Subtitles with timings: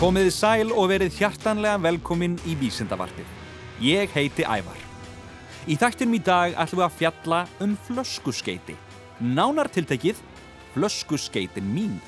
[0.00, 3.26] Komiði sæl og verið hjartanlega velkomin í Vísindavarpið.
[3.84, 4.78] Ég heiti Ævar.
[5.68, 8.78] Í þættinum í dag ætlum við að fjalla um flöskuskeiti.
[9.20, 10.22] Nánar tiltekið,
[10.72, 11.98] flöskuskeitin mín.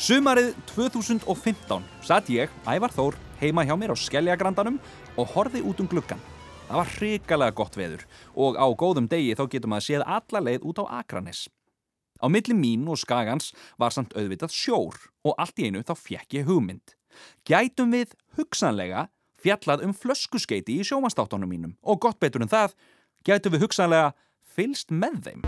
[0.00, 4.80] Sumarið 2015 satt ég, Ævar Þór, heima hjá mér á Skelljagrandanum
[5.20, 6.24] og horfi út um gluggan.
[6.70, 10.64] Það var hrikalega gott veður og á góðum degi þá getur maður séð alla leið
[10.64, 11.44] út á Akranes.
[12.22, 14.96] Á milli mín og skagans var samt auðvitað sjór
[15.26, 16.94] og allt í einu þá fjekk ég hugmynd.
[17.48, 19.08] Gætum við hugsanlega
[19.40, 22.74] fjallað um flöskuskeiti í sjómanstáttunum mínum og gott betur en það,
[23.24, 24.14] gætum við hugsanlega
[24.56, 25.44] fylst með þeim.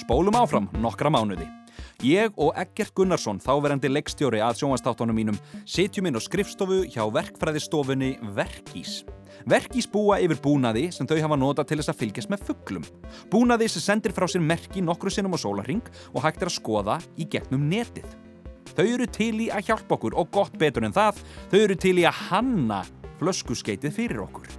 [0.00, 1.48] Spólum áfram nokkra mánuði.
[2.04, 8.14] Ég og Eggert Gunnarsson, þáverandi leikstjóri að sjómanstáttunum mínum, sitjum inn á skrifstofu hjá verkfræðistofunni
[8.36, 9.02] Verkís.
[9.48, 12.88] Verkís búa yfir búnaði sem þau hafa nota til þess að fylgjast með fugglum.
[13.32, 16.98] Búnaði sem sendir frá sér merki nokkru sinnum á sólarring og hægt er að skoða
[17.16, 18.08] í gegnum netið.
[18.76, 21.96] Þau eru til í að hjálpa okkur og gott betur en það, þau eru til
[22.00, 22.82] í að hanna
[23.20, 24.50] flöskuskeitið fyrir okkur.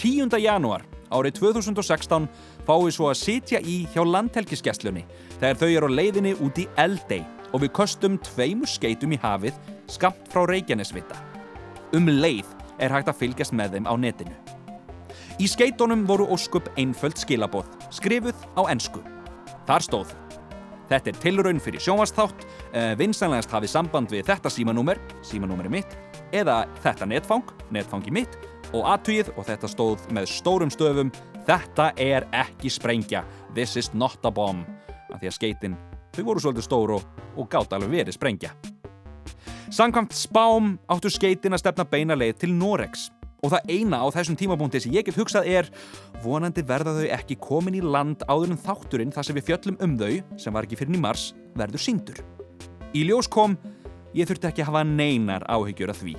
[0.00, 0.34] 10.
[0.42, 2.26] janúar árið 2016
[2.66, 5.04] fáum við svo að sitja í hjá landhelgiskesslunni
[5.38, 7.22] þegar þau eru á leiðinni út í Eldey
[7.54, 9.56] og við kostum tveimur skeitum í hafið
[9.90, 11.20] skamt frá Reykjanesvita.
[11.94, 14.36] Um leið er hægt að fylgjast með þeim á netinu.
[15.42, 19.02] Í skeitunum voru óskup einföld skilaboð, skrifuð á ennsku.
[19.64, 20.14] Þar stóð
[20.88, 25.96] Þetta er tilraun fyrir sjónvastátt, uh, vinsanlegast hafið samband við þetta símanúmer, símanúmeri mitt,
[26.34, 28.36] eða þetta netfang, netfangi mitt,
[28.74, 31.12] og aðtugið, og þetta stóð með stórum stöfum,
[31.48, 33.24] þetta er ekki sprengja,
[33.56, 34.68] this is not a bomb,
[35.10, 35.80] af því að skeitin,
[36.14, 38.52] þau voru svolítið stór og, og gátt alveg verið sprengja.
[39.74, 43.08] Samkvæmt spám áttu skeitin að stefna beina leið til Norex
[43.42, 45.70] og það eina á þessum tímabúndi sem ég get hugsað er
[46.22, 49.96] vonandi verða þau ekki komin í land áður en þátturinn þar sem við fjöllum um
[49.98, 51.24] þau, sem var ekki fyrir nýmars,
[51.58, 52.20] verður síndur.
[52.94, 53.56] Í ljós kom,
[54.14, 56.14] ég þurfti ekki að hafa neinar áhyggjur af því.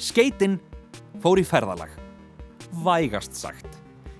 [0.00, 0.56] Skeitin
[1.20, 1.92] fór í ferðalag.
[2.86, 3.68] Vægast sagt.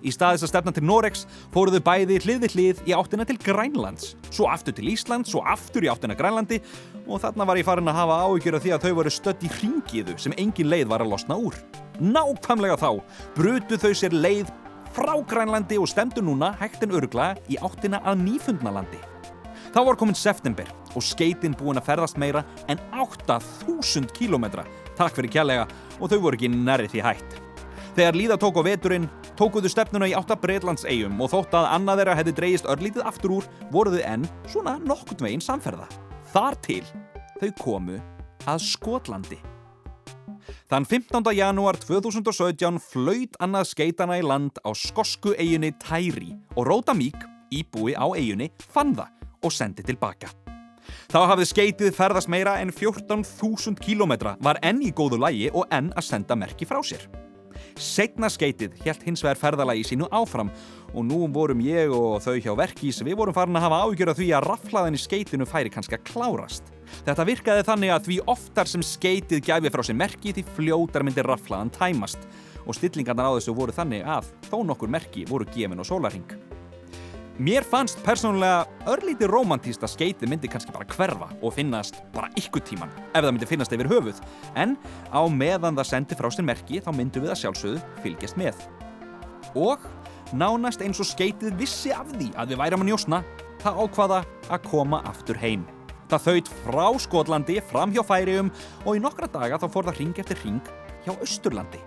[0.04, 4.12] Í staðis að stefna til Norex fóruðu bæði hlið við hlið í áttina til Grænlands,
[4.28, 6.60] svo aftur til Ísland, svo aftur í áttina Grænlandi
[7.06, 9.50] og þarna var ég farin að hafa áhyggjur af því að þau voru stött í
[9.59, 11.56] hringiðu sem engin leið var að losna úr.
[12.00, 12.91] Nákvæmlega þá
[13.37, 14.53] brutu þau sér leið
[14.94, 19.00] frá Grænlandi og stemdu núna hægtin örgla í áttina að Nýfundnalandi.
[19.75, 24.62] Þá var komin september og skeitin búin að ferðast meira en 8000 kílometra,
[24.94, 25.66] takk fyrir kjærlega,
[25.98, 27.41] og þau voru ekki nærri því hætt.
[27.94, 32.00] Þegar líða tók á veturinn, tókuðu stefnuna í átta Breitlands eigum og þótt að annað
[32.00, 35.87] þeirra hefði dreyist örlítið aftur úr, voruðu enn svona nokkurt veginn samferða.
[36.34, 36.83] Þar til
[37.39, 37.97] þau komu
[38.50, 39.37] að Skotlandi.
[40.67, 41.31] Þann 15.
[41.31, 47.15] janúar 2017 flaut annað skeitana í land á skosku eiginni Tæri og Róta Mík,
[47.55, 49.15] íbúi á eiginni, fann það
[49.47, 50.33] og sendi tilbaka.
[51.06, 55.94] Þá hafði skeitið ferðast meira en 14.000 kílometra, var enn í góðu lægi og enn
[55.94, 57.06] að senda merki frá sér.
[57.75, 60.53] Segna skeitið helt hins vegar ferðalagi sínu áfram
[60.95, 64.19] og nú vorum ég og þau hjá verkís við vorum farin að hafa ágjör af
[64.21, 66.71] því að raflaðin í skeitinu færi kannski að klárast.
[67.03, 71.27] Þetta virkaði þannig að því oftar sem skeitið gæfi frá sér merki því fljótar myndir
[71.27, 72.29] raflaðan tæmast
[72.65, 76.44] og stillingarnar á þessu voru þannig að þó nokkur merki voru gefin á sólarhing.
[77.34, 82.62] Mér fannst persónulega örlítið romantíst að skeitið myndi kannski bara hverfa og finnast bara ykkur
[82.62, 84.21] tíman ef það myndi finnast yfir höfuð
[84.55, 84.77] en
[85.11, 88.62] á meðan það sendi frá sér merki þá myndum við að sjálfsögðu fylgjast með.
[89.59, 89.83] Og
[90.31, 93.23] nánast eins og skeitið vissi af því að við væram að njósna
[93.67, 94.23] það ákvaða
[94.55, 95.67] að koma aftur heim.
[96.06, 100.23] Það þaut frá Skotlandi fram hjá Færium og í nokkra daga þá fór það ring
[100.23, 101.83] eftir ring hjá Östurlandi.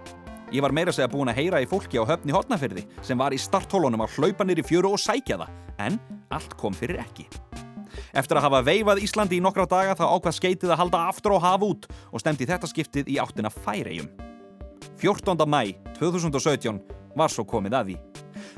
[0.48, 3.40] Ég var meira segja búin að heyra í fólki á höfni hotnafyrði sem var í
[3.42, 5.50] starthólunum að hlaupa nýri fjöru og sækja það,
[5.84, 5.98] en
[6.32, 7.26] allt kom fyrir ekki.
[8.16, 11.40] Eftir að hafa veifað Íslandi í nokkra daga þá ákvað skeitið að halda aftur á
[11.44, 14.08] haf út og stemdi þetta skiptið í áttina Færegjum.
[15.02, 15.44] 14.
[15.44, 16.80] mæ 2017
[17.18, 17.98] var svo komið að því.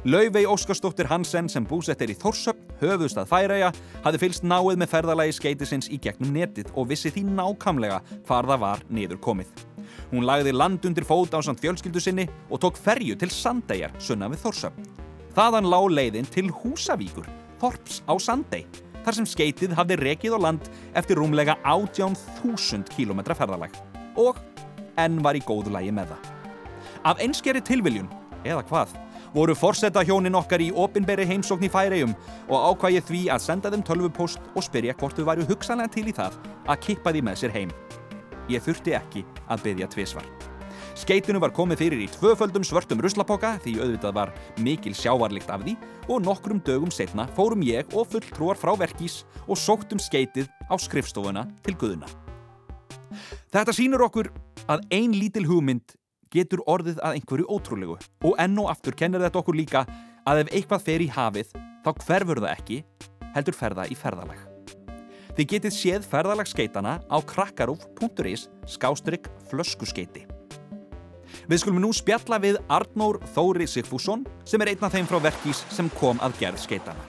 [0.06, 3.74] Laufey Óskarsdóttir Hansen sem búsett er í Þórsöpn, höfustad Færeja,
[4.06, 8.64] hafði fylst náið með ferðalagi skeitisins í gegnum netið og vissi því nákamlega hvar það
[8.64, 9.69] var niður komið.
[10.10, 14.30] Hún lagði land undir fót á samt fjölskyldu sinni og tók ferju til Sandeyjar, sunna
[14.32, 14.88] við Þórsöpn.
[15.38, 17.28] Þaðan lág leiðin til Húsavíkur,
[17.62, 18.66] Þorps á Sandey,
[19.06, 23.78] þar sem skeitið hafði rekið á land eftir rúmlega 18.000 km ferðalag
[24.18, 24.40] og
[25.00, 26.34] enn var í góðu lægi með það.
[27.06, 28.10] Af einskeri tilviljun,
[28.44, 28.98] eða hvað,
[29.36, 32.18] voru forsetta hjónin okkar í opinberi heimsókn í færegjum
[32.50, 36.18] og ákvæði því að senda þeim tölvupost og spyrja hvort þau væru hugsanlega til í
[36.18, 37.74] það að kippa því með sér heim.
[38.50, 40.30] Ég þurfti ekki að byggja tvísvar.
[41.00, 45.76] Skeitinu var komið fyrir í tvöföldum svörtum ruslapoka því auðvitað var mikil sjávarlikt af því
[46.10, 51.46] og nokkrum dögum setna fórum ég og fulltrúar frá verkís og sóttum skeitið á skrifstofuna
[51.64, 52.10] til Guðuna.
[53.54, 54.32] Þetta sýnur okkur
[54.68, 55.96] að ein lítil hugmynd
[56.34, 59.86] getur orðið að einhverju ótrúlegu og enn og aftur kennir þetta okkur líka
[60.28, 61.56] að ef eitthvað fer í hafið
[61.86, 62.84] þá hverfur það ekki,
[63.34, 64.49] heldur ferða í ferðalag.
[65.40, 70.26] Þið getið séð ferðalagskeitana á krakkarúf.is skástrygg flöskuskeiti.
[71.48, 75.62] Við skulum nú spjalla við Arnór Þóri Sigfússon sem er einn af þeim frá verkís
[75.72, 77.06] sem kom að gerð skeitana.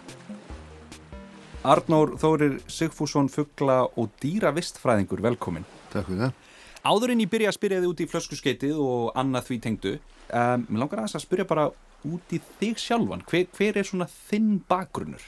[1.67, 5.67] Arnór Þórir Sigfússon, fuggla og dýravistfræðingur, velkomin.
[5.91, 6.39] Takk fyrir það.
[6.87, 9.97] Áðurinn ég byrja að spyrja þið út í flöskuskeitið og annað því tengdu.
[10.31, 11.67] Um, mér langar aðeins að spyrja bara
[12.07, 13.27] út í þig sjálfan.
[13.27, 15.27] Hver, hver er svona þinn bakgrunnur?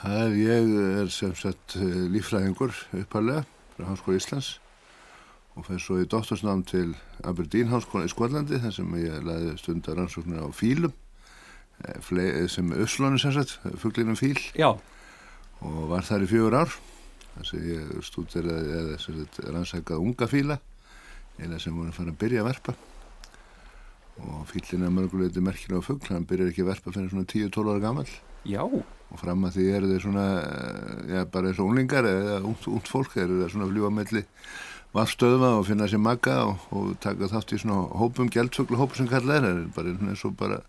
[0.00, 0.72] Það er, ég
[1.02, 2.72] er sem sagt eh, lífræðingur
[3.02, 3.44] uppalega
[3.76, 4.54] frá Háskóla Íslands
[5.52, 6.94] og fær svo í doktorsnám til
[7.28, 10.94] Aberdeen Háskóla í Skvallandi þar sem ég laði stundar rannsóknir á fílum
[11.84, 14.72] eh, sem Öslónu sem sagt, fugglinum fíl Já.
[15.60, 16.72] og var þar í fjögur ár
[17.34, 20.58] þar sem ég stúderaði eða sem sagt rannsækað unga fíla
[21.42, 22.74] eða sem voru að fara að byrja að verpa
[24.22, 27.84] og fílin er mörguleiti merkilega fuggl, hann byrjar ekki að verpa fyrir svona 10-12 ára
[27.86, 28.10] gammal
[28.48, 28.66] Já.
[29.12, 30.26] Og fram að því eru þeir svona
[31.12, 34.24] já, bara eins og unglingar eða út, fólk eru þeir svona að fljúa melli
[34.92, 39.08] vaffstöðva og finna sér magga og, og taka þátt í svona hópum, gældfuglu hópum sem
[39.08, 40.60] kallað er, er bara eins og bara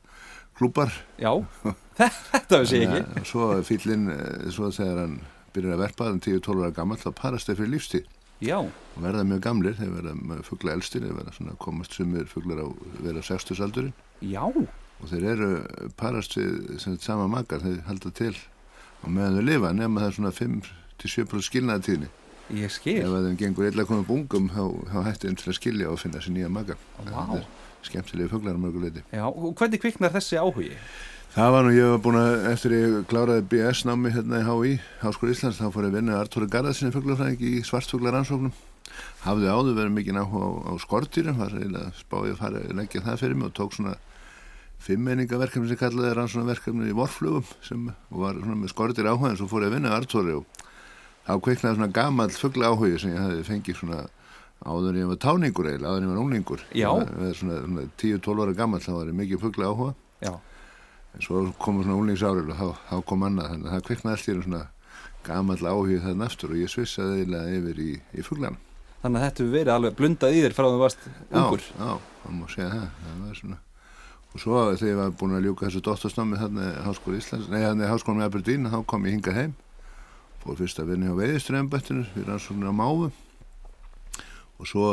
[0.59, 1.31] klúpar Já,
[1.99, 3.21] þetta veist ég ekki.
[3.23, 4.05] og svo fýllin,
[4.53, 5.17] svo þegar hann
[5.53, 8.07] byrjar að verpa þann 10-12 ára gammal þá parast þeir fyrir lífstíð.
[8.43, 8.57] Já.
[8.59, 12.67] og verða mjög gamlir, þeir verða fuggla elstir, þeir verða svona komast sumir fugglar á
[13.05, 14.43] vera 60 aldurinn Já.
[15.03, 15.51] Og þeir eru
[15.99, 18.33] parast við sama magar, þeir halda til
[19.03, 22.11] og meðan þau lifa nema það svona 5-7% skilnaðatíðni
[22.51, 22.97] Ég skil.
[22.99, 26.19] Ef þeim gengur illa komið bungum þá, þá hætti þeim til að skilja og finna
[26.21, 27.45] sér nýja maga er
[27.87, 30.75] skemmtilegi fugglar á mörguleiti Já, og hvernig kviknar þessi áhugi?
[31.33, 34.75] það var nú, ég var búin að eftir ég kláraði BS námi hérna í HÍ
[35.01, 38.53] Háskóla Íslands, þá fór ég vinna Artúri Garðarsinni fugglafræðing í svartfugglarannsóknum
[39.23, 43.05] hafði áður verið mikið áhuga á, á skortýrum, var eiginlega spáið að fara að leggja
[43.07, 43.95] það fyrir mig og tók svona
[44.83, 49.71] fimmeiningaverkefni sem kallaði rannsónaverkefni í vorflugum sem var með skortýr áhuga en svo fór ég
[49.71, 50.45] að vinna Artúri og
[51.27, 54.01] þá kveiknaði svona gamall fuggla áhugi sem ég hafi fengið svona
[54.63, 56.61] áður ég var táningur eiginlega, áður ég var unglingur.
[56.71, 59.89] Svona- svona, svona 10-12 ára gamall þá var ég mikið fuggla áhuga
[60.23, 60.33] Já.
[61.15, 64.29] en svo komur svona unglingsárið og þá, þá kom annað þannig að það kviknaði allt
[64.29, 64.61] í svona
[65.23, 68.57] gamall áhugið þannig aftur og ég svissaði eiginlega yfir í, í fugglan
[69.03, 71.59] Þannig að þetta verið alveg blundað í þér frá þú varst ungur.
[71.59, 73.57] Já, já, það má segja það, það var svona
[74.33, 77.91] og svo þegar ég var búin að ljúka þessu dóttorsnámi þannig Háskóla Íslands, nei þannig
[77.91, 79.53] Háskóla með Aberdeen þá kom ég hingað heim
[80.43, 83.11] fór fyrst að vinna hjá veiðiströðanbættinu við rannsóknir á máfu
[84.59, 84.89] og svo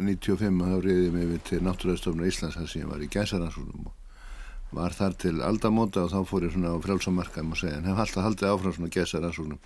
[0.00, 3.86] 95 þá reyði ég mig við til Náttúröðstofnur Íslands þar sem ég var í gæsaransóknum
[3.90, 7.88] og var þar til aldamóta og þá fór ég svona á frjálsamarka má segja, en
[7.90, 9.62] hef alltaf haldið áfram svona gæsaransóknum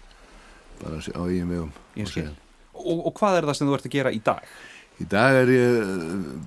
[0.80, 1.72] bara á eigin vegum
[2.08, 2.32] segja.
[2.72, 4.54] og, og hvað er það sem þú ert að gera í dag?
[5.02, 5.78] Í dag er ég,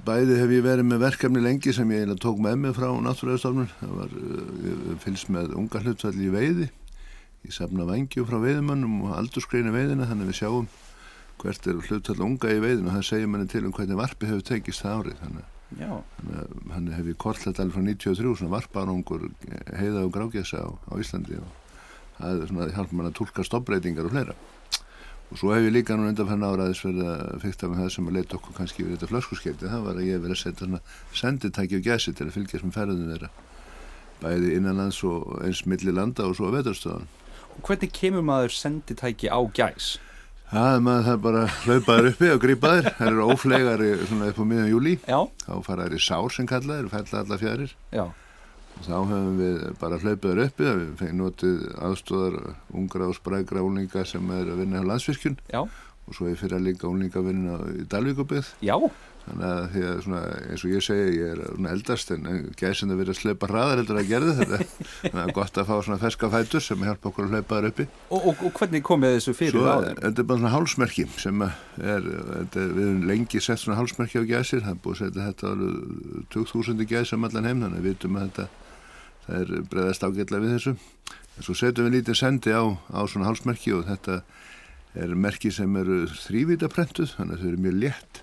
[0.07, 3.67] bæði hef ég verið með verkefni lengi sem ég eiginlega tók með mig frá náttúröðustofnun.
[3.81, 4.13] Það var,
[4.63, 6.69] ég fylgst með unga hlutfall í veiði.
[7.43, 10.69] Ég safna vangjum frá veiðumannum og aldurskreina veiðina þannig að við sjáum
[11.43, 14.47] hvert er hlutfall unga í veiðinu og það segir manni til um hvernig varpi hefur
[14.47, 15.19] tekist það árið.
[15.25, 15.51] Þannig, að-
[16.39, 19.27] að hann hef ég kortlætt alveg frá 93 svona varparanungur
[19.75, 21.51] heiða og grágesa á, á Íslandi og
[22.17, 24.35] það er svona hjálp mann að tólka stoppbreytingar og fleira.
[25.27, 28.17] Og svo hef ég líka nú undanfærin áraðis verið að fykta með það sem að
[28.17, 29.67] leita okkur kannski við þetta flöskuskeiti.
[29.67, 30.81] Það var að ég verið að setja svona
[31.19, 33.29] senditæki og gæsi til að fylgjast með ferðinu þeirra.
[34.21, 37.09] Bæði innanlands og eins milli landa og svo að veðarstöðan.
[37.57, 39.97] Og hvernig kemur maður senditæki á gæs?
[40.47, 42.85] Það er maður það bara hlaupaður uppi og grípa þér.
[42.95, 43.83] Það eru óflegar
[44.29, 44.93] upp á miðan júli.
[45.03, 45.19] Já.
[45.43, 47.73] Þá fara þær í sár sem kallaðir og fella alla fjærir.
[47.91, 48.05] Já.
[48.85, 50.69] Þá höfum við bara hlaupaður uppi.
[50.69, 52.37] Við fengið notið aðstóðar
[52.77, 55.37] ungra og sprækra úlinga sem er að vinna á landsvirkjun.
[55.51, 55.63] Já.
[56.07, 58.53] Og svo er fyrir að líka úlinga að vinna í Dalvíkubið.
[58.63, 58.77] Já.
[59.27, 63.01] Þannig að því að svona, eins og ég segi, ég er eldast en gæsin að
[63.01, 64.59] vera að slöpa hraðar heldur að gerði þetta.
[65.01, 67.87] Þannig að gott að fá svona ferska fætur sem hjálpa okkur að hlaupa þar uppi.
[68.07, 69.99] Og, og, og hvernig komið þessu fyrir Svo áður?
[70.05, 74.29] þetta er bara svona hálsmerki sem er, þetta, við höfum lengi sett svona hálsmerki á
[74.31, 75.75] gæsir, það er búið að setja þetta alveg
[76.37, 78.47] 20.000 gæs um allan heim, þannig að við vitum að þetta,
[79.27, 80.75] það er bregðast ágætlega við þessu.
[81.37, 84.21] En svo setjum við lítið sendi á, á svona hálsmerki og þetta
[84.97, 88.21] er merki sem eru þrývítaprentuð, þannig að þau eru mjög létt.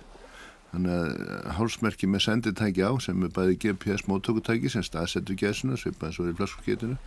[0.73, 6.09] Þannig að hálsmerki með senditæki á sem er bæði GPS móttökutæki sem staðsetur gæsina, svipað
[6.09, 6.97] eins og er í flaskurketinu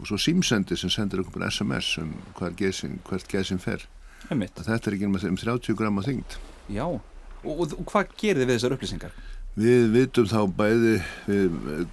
[0.00, 2.16] og svo símsendi sem sendir okkur SMS um
[2.58, 3.84] gæsin, hvert gæsin fer.
[4.26, 6.36] Þetta er ekki um 30 gram að þyngd.
[6.74, 6.86] Já.
[6.88, 9.16] Og, og, og hvað gerir þið við þessar upplýsingar?
[9.54, 10.94] Við vitum þá bæði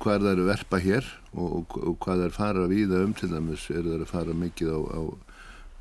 [0.01, 1.05] hvað það eru verpa hér
[1.37, 4.71] og, og, hvað það er fara víða um til dæmis eru það að fara mikið
[4.73, 5.01] á, á,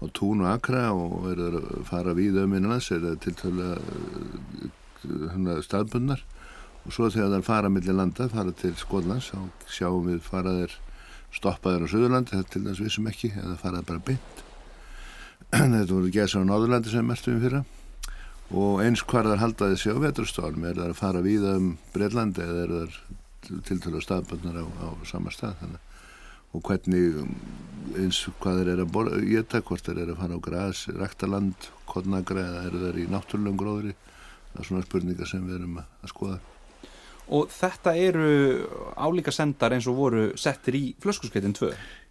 [0.05, 3.71] á tún og akra og er að fara við um innanlands er það til tölu
[5.65, 6.21] staðbundnar.
[6.85, 10.77] Og svo þegar það fara millir landa, fara til Skólands og sjáum við faraðir
[11.33, 14.37] stoppaður á Suðurlandi, þetta til þess vissum ekki eða faraði bara beint.
[15.51, 17.65] Þetta voru gæsar á Náðurlandi sem mestum við fyrra
[18.51, 22.43] og eins hvar þar haldaði sig á veturstofnum er það að fara við um Breitlandi
[22.43, 25.87] eða er það til tölu staðbundnar á, á sama stað þannig
[26.51, 27.21] og hvernig
[28.01, 32.43] eins hvað þeir eru að geta, hvort þeir eru að fara á græs, ræktaland, kodnagra
[32.43, 33.95] eða eru þeir í náttúrulegum gróðri
[34.51, 36.41] það er svona spurningar sem við erum að skoða
[37.31, 38.31] Og þetta eru
[38.99, 41.69] álíka sendar eins og voru settir í flöskuskeitin 2?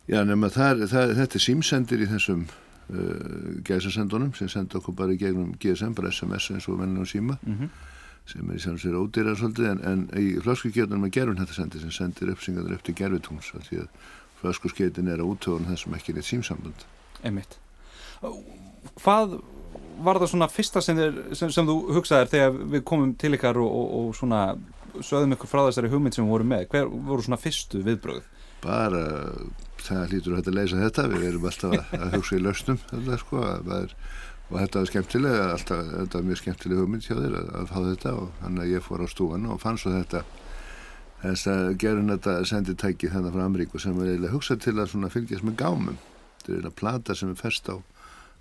[0.08, 2.46] Já, nema það, það, þetta er símsendir í þessum
[2.90, 7.38] uh, gæsasendunum sem senda okkur bara í gegnum GSM, bara SMS eins og vennum síma
[7.42, 7.70] mm -hmm.
[8.26, 11.92] sem er í sér ódýrar svolítið en, en í flöskuskeitunum er gerun þetta sendir sem
[11.92, 13.88] sendir uppsingaður upp til gerfitúns því að
[14.42, 16.86] flöskuskeitin er að útöðun þessum ekki neitt símsambund.
[17.24, 17.60] Einmitt.
[19.04, 19.42] Hvað
[20.00, 23.58] var það svona fyrsta sem, þér, sem, sem þú hugsaðir þegar við komum til ykkar
[23.58, 24.44] og, og, og svona
[25.00, 26.66] sögðum ykkur frá þessari hugmynd sem við vorum með.
[26.74, 28.28] Hver voru svona fyrstu viðbröð?
[28.64, 29.04] Bara
[29.80, 31.06] það lítur að þetta leysa þetta.
[31.14, 33.46] Við erum alltaf að, að hugsa í lausnum þetta sko
[33.78, 33.96] er,
[34.50, 37.80] og þetta var skemmtilega alltaf, þetta var mjög skemmtileg hugmynd hjá þér að, að fá
[37.88, 40.24] þetta og þannig að ég fór á stúan og fann svo þetta.
[41.20, 45.48] Þess að gerun þetta senditæki þannig frá Ameríku sem er eiginlega hugsað til að fylgjast
[45.48, 45.98] með gámum.
[46.40, 47.76] Þetta er eiginlega plata sem er fest á,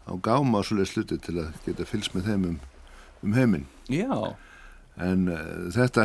[0.07, 2.61] á gáma og svolítið sluti til að geta fylgst með þeim um,
[3.27, 3.67] um heiminn.
[3.91, 4.37] Já
[5.05, 5.41] en uh,
[5.75, 6.05] þetta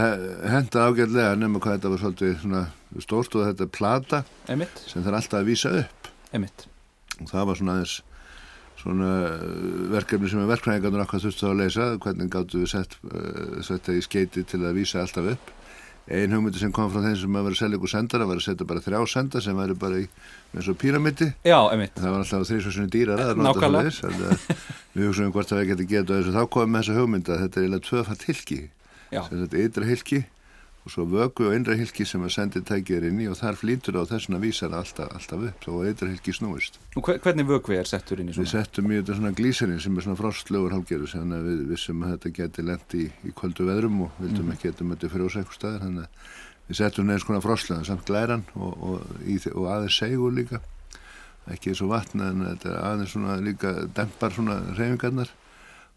[0.53, 4.83] henda ágæðlega nema hvað þetta var svolítið stórt og þetta er plata Einmitt.
[4.85, 6.09] sem það er alltaf að vísa upp.
[6.33, 6.67] Einmitt.
[7.21, 7.95] og það var svona aðeins
[8.83, 9.43] svona eh,
[9.93, 12.97] verkefni sem er verkfræðingarnir okkar þurftu að leysa hvernig gáttu við sett
[13.69, 15.53] þetta í skeiti til að vísa alltaf upp.
[16.11, 18.43] Ein hugmyndi sem kom frá þeim sem að vera að selja ykkur sendara var að
[18.43, 20.07] setja bara þrjá senda sem væri bara í
[20.51, 21.29] eins og píramidi.
[21.47, 24.35] Já, það var alltaf þrýsvarsunni dýrar Nákvæmlega.
[24.97, 26.35] Við hugsaum hvort það við getum getað þessu.
[26.35, 28.27] Þá komum við þessa hugmynda þetta er eiginlega tvöfalt
[29.13, 30.23] hilki þetta ytra hilki
[30.83, 33.95] og svo vöku og innra hilki sem að sendi tækir inn í og þar flýtur
[33.95, 38.19] á þessuna vísar alltaf, alltaf upp og ytra hilki snúist Og hvernig vöku er settur
[38.19, 38.43] inn í svona?
[38.43, 42.17] Við settum í þetta svona glíserinn sem er svona frostlögur hálfgerðu sem við vissum að
[42.17, 44.57] þetta geti lendi í, í kvöldu veðrum og vildum mm.
[44.57, 46.33] ekki geta möttu frjósækustæðir þannig að
[46.67, 49.15] við settum neins konar frostlöðan samt glæran og, og,
[49.53, 50.59] og aðeins segur líka
[51.51, 55.31] ekki eins og vatna en þetta aðeins svona líka dempar svona reyfingarnar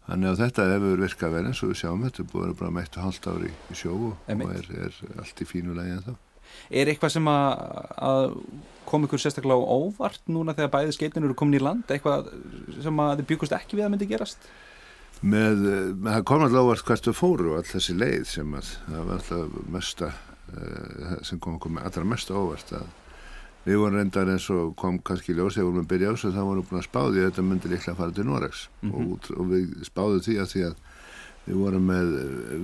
[0.07, 2.75] Þannig að þetta hefur virkað vel eins og við sjáum þetta er búin að bara
[2.77, 6.13] meitt og halda ári í sjó og, er, er allt í fínu lægi en þá.
[6.71, 7.65] Er eitthvað sem að,
[8.07, 8.27] að
[8.87, 11.83] kom ykkur sérstaklega óvart núna þegar bæði skeitin eru komin í land?
[11.91, 12.31] Eitthvað
[12.85, 14.47] sem að þið byggust ekki við að myndi gerast?
[15.27, 15.65] Með,
[15.97, 19.03] með það kom alltaf óvart hvert við fóru og all þessi leið sem að það
[19.09, 22.87] var alltaf mesta uh, sem kom okkur með allra mesta óvart að
[23.67, 26.35] Við vorum reyndar eins og kom kannski ljós þegar við vorum að byrja ás og
[26.35, 28.61] þá vorum búin að spáði að þetta myndi líklega að fara til Noregs.
[28.79, 29.09] Mm -hmm.
[29.11, 30.75] og, og við spáðum því að því að
[31.47, 32.13] við vorum með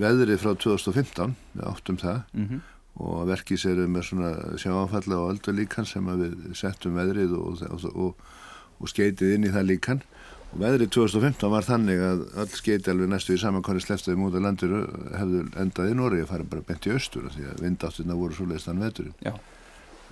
[0.00, 2.22] veðrið frá 2015, við áttum það.
[2.32, 2.60] Mm -hmm.
[3.04, 7.62] og verkis eru með svona sjáanfalla og öldu líkan sem við settum veðrið og,
[7.94, 8.14] og,
[8.80, 10.00] og skeitið inn í það líkan.
[10.54, 14.72] Og veðrið 2015 var þannig að öll skeiti alveg næstu í samankværi sleftaði mútið landir
[15.18, 18.46] hefðu endað í Noregi að fara bara bent í austur því að vindáttina voru svo
[18.46, 19.34] en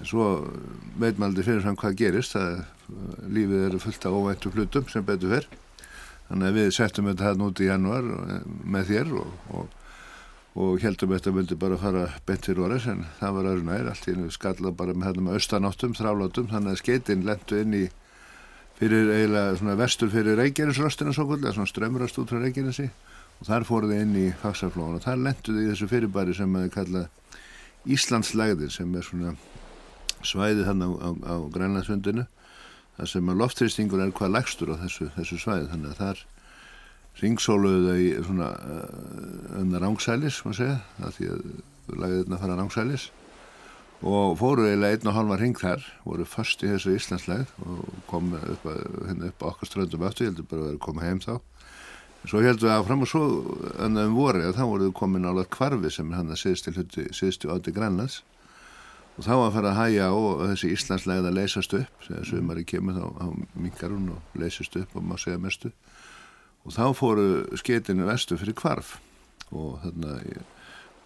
[0.00, 0.28] svo
[0.96, 2.36] veit maður aldrei fyrir hann hvað gerist.
[2.36, 2.64] Það,
[3.32, 5.46] lífið eru fullt af óvæntu hlutum sem betur fyrr
[6.32, 8.44] þannig að við settum þetta hérna út í januar eh,
[8.74, 9.78] með þér og, og,
[10.62, 13.90] og heldum þetta myndi bara fara bent fyrir orðis en það var öðru nær.
[13.92, 17.76] Allt í einu skalla bara með hérna með austanáttum, þrálátum þannig að skeitin lendu inn
[17.76, 17.84] í
[18.80, 22.88] fyrir eiginlega svona vestur fyrir Reykjanesröstina svo kvöld, eða svona strömmurast út frá Reykjanesi.
[23.42, 27.08] Og þar fóruði inn í Faxarflóðan og þar lenduði í þessu fyrirbæri sem maður kalla
[27.90, 29.32] Íslandslægðir sem er svona
[30.26, 32.26] svæði þannig á, á, á Grænlandsvöndinu
[32.98, 35.70] þar sem að loftrýstingur er hvað legstur á þessu, þessu svæði.
[35.72, 36.22] Þannig að þar
[37.22, 38.52] ringsóluðu þau svona
[39.60, 41.42] önda uh, rángsælis maður segja, það því að
[42.02, 43.08] lagði þetta að fara rángsælis
[44.02, 48.32] og fóru eiginlega einn og halva ring þar voru först í þessu Íslandsleið og kom
[48.38, 48.64] upp,
[49.06, 51.34] hérna upp á okkar ströndum aftur, heldur bara að vera að koma heim þá.
[52.22, 53.22] Svo heldum við áfram og svo
[53.82, 58.20] annaðum voru að þá voruð komin álega kvarfi sem hann að síðustu átti Grænlands
[59.16, 60.16] og þá að fara að hæja á
[60.52, 62.06] þessi Íslandslegð að leysast upp.
[62.06, 65.72] Þegar sömari kemur þá á mingarun og leysast upp og má segja mestu.
[66.62, 67.28] Og þá fóru
[67.58, 68.96] sketinu vestu fyrir kvarf
[69.52, 70.18] og þarna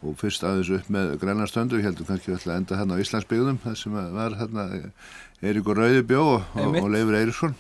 [0.07, 3.97] og fyrst aðeins upp með grænarstöndu heldur kannski að enda hérna á Íslandsbyggðum það sem
[3.97, 4.67] var hérna
[5.43, 6.45] Eiríkur Rauðibjó og,
[6.83, 7.57] og Leifur Eiríksson.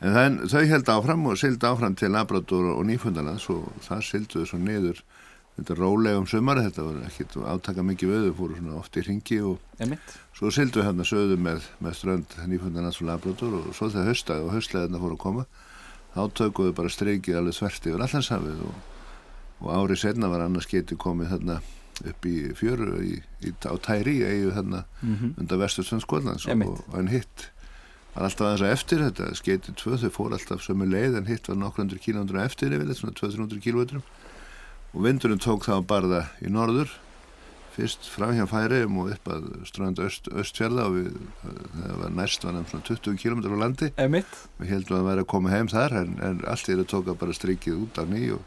[0.00, 4.60] En þau held áfram og sildi áfram til Labrador og Nýfundalands og það silduðu svo
[4.60, 5.02] niður
[5.60, 9.40] þetta rólega um sömari, þetta var ekkit átaka mikið við fórum svona oft í ringi
[9.44, 10.14] og Emitt.
[10.36, 14.46] svo sildum við hérna söðu með, með strönd nýfundanans og labrador og svo þegar höstaði
[14.46, 15.44] og höstleðina fóru að koma
[16.14, 18.80] þá tökum við bara streykið alveg þvert yfir allansafið og,
[19.60, 21.60] og árið senna var annars getið komið þarna
[22.10, 23.14] upp í fjöru í,
[23.44, 25.40] í, á tæri eigu þarna Mm -hmm.
[25.40, 27.50] undan vesturstönds Skotlands og, og en hitt
[28.14, 31.48] var alltaf aðeins að eftir þetta skeitið tvö, þau fór alltaf sömu leið en hitt
[31.48, 34.02] var nokkur hundur kílómetrum eftir yfir svona 200-300 kílómetrum
[34.90, 36.92] og vindurinn tók þá barða í norður
[37.74, 42.46] fyrst fram hjá færiðum og upp að strand öst, östfjörða og við, það var næst
[42.46, 44.40] var nefn svona 20 kílómetrar á landi Emitt.
[44.58, 47.12] við heldum að það væri að koma heim þar en, en allt í þetta tók
[47.12, 48.42] að bara strikið út af ný og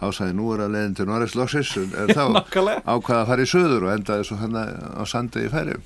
[0.00, 2.24] hásæði nú er að leiðin til Norris Lossis en, en þá
[2.94, 5.84] ákvaða að fara í söður og endaði svo hann á sandi í færiðum.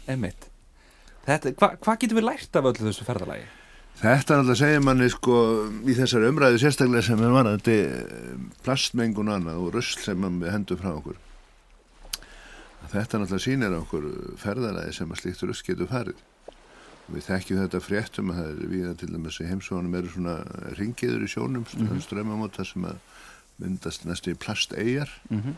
[1.29, 3.49] Þetta, hva, hvað getum við lært af öllu þessu ferðalagi?
[3.99, 5.37] Þetta er alltaf að segja manni sko
[5.91, 7.79] í þessari umræðu sérstaklega sem er varandi
[8.63, 11.17] plastmengun og annað og rusl sem við hendum frá okkur.
[12.93, 14.07] Þetta náttúrulega sýnir okkur
[14.39, 16.23] ferðalagi sem að slíkt rusl getur farið.
[17.09, 20.37] Við þekkjum þetta fréttum að það er við til dæmis í heimsónum eru svona
[20.79, 21.89] ringiður í sjónum, mm.
[21.89, 22.07] -hmm.
[22.07, 23.03] strömmamóta sem að
[23.59, 25.55] myndast næstu í plasteyjar Mm -hmm.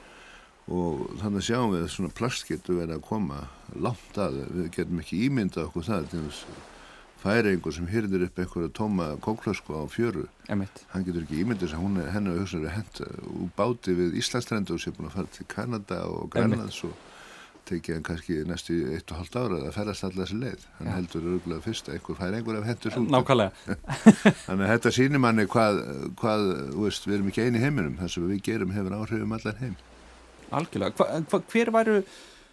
[0.72, 5.00] og þannig sjáum við að svona plast getur verið að koma langt að við getum
[5.00, 6.44] ekki ímyndað okkur það til þess
[7.20, 10.84] færi einhver sem hyrðir upp einhverja tóma kóklösku á fjöru Emitt.
[10.94, 13.94] hann getur ekki ímyndið þess að hún er henni að hugsa að hent úr báti
[13.98, 16.94] við Íslandstrendu og sé búin að fara til Kanada og Grænlands og
[17.70, 20.88] tekið hann kannski næstu í eitt og hálft ára að ferðast allar þessi leið hann
[20.88, 20.94] Já.
[20.96, 23.76] heldur örgulega fyrst að einhver færi einhver af hendur út Nákvæmlega.
[24.46, 25.78] þannig að þetta sýnir manni hvað,
[26.18, 26.46] hvað
[26.80, 29.76] veist, við erum ekki eini heiminum það sem við gerum hefur áhrifum allan heim
[30.50, 30.96] Algjörlega.
[30.98, 32.00] Hva, hva, hver væru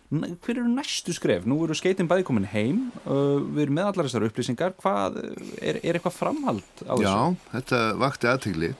[0.10, 1.46] hver eru næstu skref?
[1.50, 5.20] Nú eru skeitin bæði komin heim uh, við erum með allar þessar upplýsingar hvað,
[5.60, 7.04] er, er eitthvað framhald á þessu?
[7.04, 8.72] Já, þetta vakti aðtegli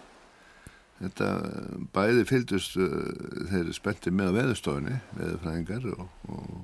[1.02, 1.28] þetta
[1.98, 2.96] bæði fylgdust uh,
[3.52, 6.56] þeir spennti með á veðurstofunni veðurfræðingar og, og,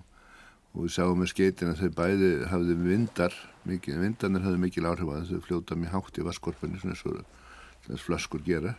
[0.71, 5.11] og við sáum með skeitin að þeir bæði hafði vindar, mikið, vindarnir hafði mikil áhrif
[5.11, 8.77] að þau fljóta mjög hátt í vaskorpunni svona og þess flaskur gera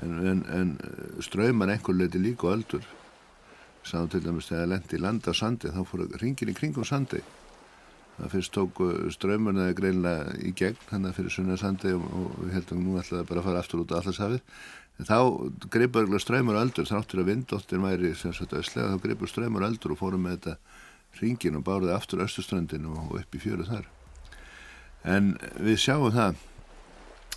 [0.00, 0.76] en, en, en
[1.24, 2.88] ströymar einhver leiti líka á öldur
[3.86, 7.22] sáum til dæmis þegar lendi landa sandi þá fór ringin í kringum sandi.
[8.16, 8.80] Það fyrst tók
[9.12, 13.28] ströymurna greinlega í gegn þannig að fyrir sunna sandi og, og við heldum nú ætlaði
[13.28, 14.40] bara að fara aftur út á allarsafið
[14.96, 15.18] en þá
[15.72, 18.62] greipur ströymur öldur þráttur að vindóttin væri öslega
[18.94, 20.56] þá greipur ströymur öldur og fórum með þetta
[21.20, 23.88] ringin og báruði aftur östuströndin og, upp í fjöru þar.
[25.04, 26.40] En við sjáum það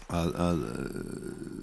[0.09, 0.61] að, að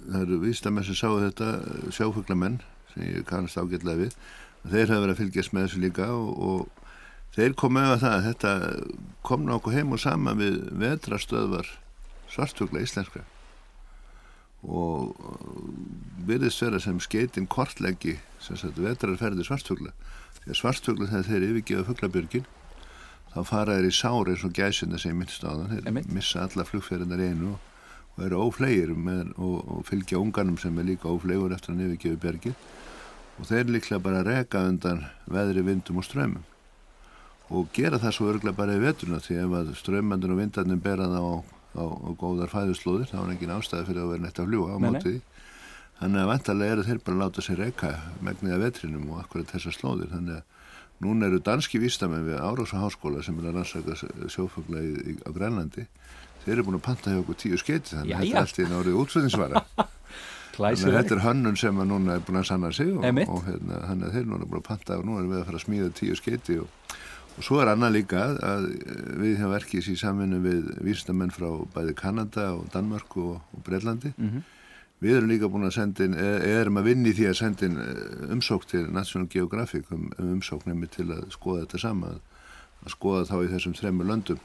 [0.07, 1.51] það eru vístamenn sem sáu þetta
[1.93, 2.61] sjáfuglamenn
[2.93, 4.19] sem ég kannast ágætlega við
[4.65, 6.85] þeir hafa verið að fylgjast með þessu líka og, og
[7.37, 8.53] þeir komu með það að þetta
[9.27, 11.71] kom nokkuð heim og sama við vetrastöðvar
[12.31, 13.23] svartfugla íslenskra.
[14.67, 15.13] Og
[16.27, 19.93] virðist vera sem skeitin kortleggi sem sagt vetrarferði svartfugla.
[20.41, 22.47] Því að svartfugla þegar þeir yfirgefa fuglabjörgin
[23.33, 26.65] þá fara þeir í sár eins og gæsina sem minnst á þann þeir missa alla
[26.65, 27.63] flugferðinar einu og,
[28.25, 32.55] eru óflegir með, og, og fylgja unganum sem er líka óflegur eftir að yfirgefa björgin
[33.37, 36.45] og þeir líklega bara reka undan veðri, vindum og strömmum
[37.53, 41.05] og gera það svo örglega bara í veturna því ef að strömmandun og vindarnir bera
[41.07, 41.35] það á,
[41.79, 44.77] á, á góðar fæðuslóðir þá er engin ástæði fyrir að vera neitt að fljúa á
[44.77, 44.89] Nei, nei.
[44.97, 45.21] móti því.
[45.97, 47.91] Þannig að vantarlega eru þeir bara að láta sér reka
[48.27, 50.11] megnið af vetrinum og akkurat þessar slóðir.
[50.11, 50.43] Þannig að
[51.07, 53.95] núna eru danski vístamenn við Árós og Háskóla sem er að rannsaka
[54.35, 54.83] sjófugla
[55.23, 55.87] á Grænlandi.
[56.43, 58.67] Þeir eru búin að panta hjá okkur tíu skeiti þannig að þetta er allt í
[58.75, 59.63] nárið útflutningsvara
[60.57, 63.43] Þannig að þetta er hönnun sem að núna er búin að sanna sig og, og
[63.45, 65.65] hérna, hann er þeir núna búin að panta og nú erum við að fara að
[65.67, 66.67] smíða tíu skeiti og,
[67.37, 71.49] og svo er annað líka að eh, við hjá verkis í samvinnu við vísindamenn frá
[71.75, 74.41] bæði Kanada og Danmark og, og Breitlandi Mhm.
[75.05, 77.77] við erum líka búin að senda inn e- erum að vinni því að senda inn
[77.77, 82.21] eh, umsók til National Geographic um, um umsóknemi til að skoða þetta sama að,
[82.89, 84.39] skoða þá í þessum þremur löndum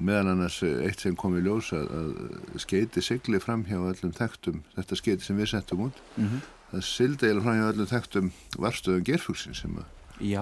[0.00, 4.12] meðan annars eh, eitt sem kom í ljós að, að skeiti sigli fram hjá öllum
[4.14, 6.40] þekktum, þetta skeiti sem við settum út Mhm.
[6.72, 9.78] það sildi eiginlega fram hjá öllum þekktum varstöðum gerfugsin sem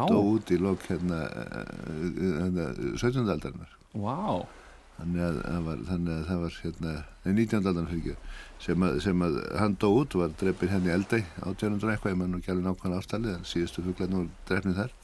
[0.09, 1.67] dó út í lók hérna, eh,
[2.43, 3.29] hérna 17.
[3.29, 4.45] aldarinnar vá
[4.97, 6.93] þannig að það var, að það var hérna,
[7.25, 7.67] nei, 19.
[7.67, 8.17] aldarinnar fyrir ekki
[8.67, 12.39] sem að, sem að hann dó út var dreipin henni eldei 1800 eitthvað, ég nú
[12.41, 14.95] ekki alveg nákvæmlega ástalið en síðustu fuglar nú dreipnið þar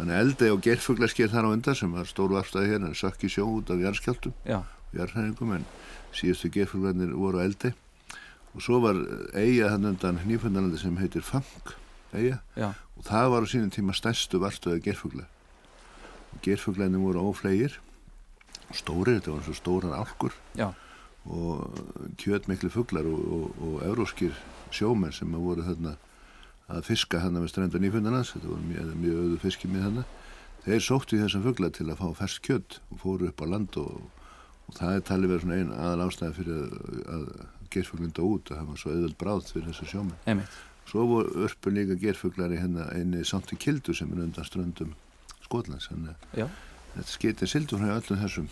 [0.00, 3.32] þannig að eldei og gerfuglarsker þar á undan sem var stóru afstæði hérna, sökk í
[3.32, 4.62] sjó út af jarðskjáltum Já,
[4.96, 5.66] jarðhæðingum en
[6.16, 7.74] síðustu gerfuglarnir voru á eldi.
[8.56, 8.96] Og svo var
[9.38, 11.76] eiga þann undan nýfundalandi sem heitir Fang
[12.10, 15.28] eiga já, og það var á sínum tíma stærstu varstöðu gerfugla
[16.32, 17.76] og gerfuglarnir voru óflegir
[18.74, 20.34] stórir, þetta var svo stóran álkur.
[20.58, 20.70] Já.
[21.30, 21.66] Og
[22.18, 24.34] kjötmikli fuglar og, og, og euróskir
[24.72, 25.96] sjómenn sem voru þarna
[26.70, 30.00] að fiska hann með strenda nýfundanans, þetta var mjög, mjög öðu fiski með hann,
[30.64, 33.78] þeir sóttu í þessum fuggla til að fá fersk kjött og fóru upp á land
[33.80, 34.00] og,
[34.68, 37.28] og það er talið verið svona einn aðal ástæði fyrir að, að
[37.74, 40.06] gerfuglunda út að það var svo auðvöld bráð fyrir þessu.
[40.26, 40.58] Einmitt.
[40.90, 44.96] Svo voru örpun líka gerfuglar í hérna einni samt í kildu sem er undan ströndum
[45.44, 46.50] Skotlands, þannig að
[46.96, 48.48] þetta skeitir sildur frá öllum þessum,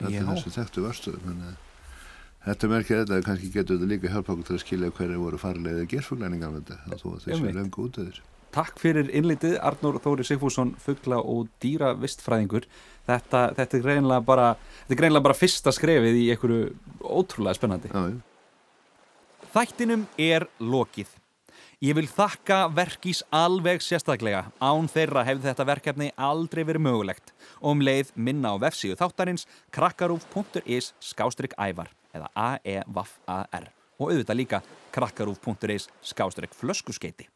[0.00, 1.69] öllum þessum þekktu vörstöðum, þannig að
[2.40, 5.40] Þetta merkir þetta að kannski getur þetta líka hjálpa okkur til að skilja hverju voru
[5.40, 7.50] farlega gerfuglæningar með þetta, þó að þessi Einmitt.
[7.50, 8.24] er löngu út þessu.
[8.50, 12.64] Takk fyrir innlitið Arnór Þóri Sigfússon fuggla og dýra vistfræðingur
[13.06, 16.72] þetta, þetta er greinlega bara þetta er greinlega bara fyrsta skrefið í einhverju
[17.04, 18.02] ótrúlega spennandi Já.
[19.54, 21.14] Þættinum er lokið
[21.80, 27.70] Ég vil þakka verkís alveg sérstaklega án þeirra hefði þetta verkefni aldrei verið mögulegt og
[27.76, 33.68] um leið minna á vefsíðu þáttarins krakkarúf.is skástrík ævar eða A-E-V-A-R
[34.00, 34.62] og auðvitað líka
[34.94, 37.28] krakkarúf.is skástrík flöskuskeiti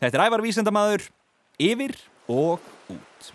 [0.00, 1.08] Þetta er ævar vísendamaður
[1.60, 1.96] yfir
[2.32, 3.32] og út